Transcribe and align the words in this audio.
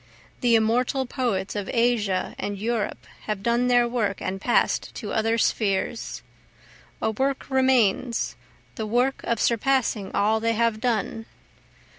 The 0.39 0.55
immortal 0.55 1.05
poets 1.05 1.55
of 1.55 1.69
Asia 1.71 2.33
and 2.39 2.57
Europe 2.57 3.05
have 3.27 3.43
done 3.43 3.67
their 3.67 3.87
work 3.87 4.19
and 4.19 4.41
pass'd 4.41 4.95
to 4.95 5.13
other 5.13 5.37
spheres, 5.37 6.23
A 7.03 7.11
work 7.11 7.47
remains, 7.51 8.35
the 8.77 8.87
work 8.87 9.21
of 9.25 9.39
surpassing 9.39 10.09
all 10.15 10.39
they 10.39 10.53
have 10.53 10.79
done. 10.81 11.27